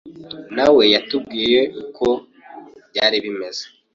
na 0.55 0.67
we 0.75 0.83
yatubwiye 0.93 1.61
uko 1.83 2.05
byari 2.89 3.17
bimeze 3.25 3.63